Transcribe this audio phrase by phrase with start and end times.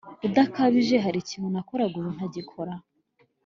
[0.27, 2.73] udakabije harikintu nakoraga ubu ntagikora?"